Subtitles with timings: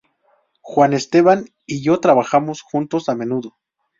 [0.61, 3.59] Juan Esteban y yo trabajamos juntos a menudo.